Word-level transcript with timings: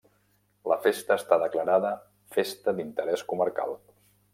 La 0.71 0.77
festa 0.85 1.17
està 1.21 1.39
declarada 1.45 1.95
Festa 2.39 2.77
d'Interès 2.81 3.29
Comarcal. 3.33 3.83